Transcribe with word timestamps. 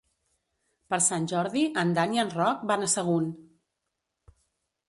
Per 0.93 0.99
Sant 1.07 1.27
Jordi 1.33 1.65
en 1.83 1.93
Dan 1.99 2.17
i 2.17 2.21
en 2.23 2.33
Roc 2.39 2.65
van 2.73 2.87
a 2.87 2.91
Sagunt. 2.97 3.29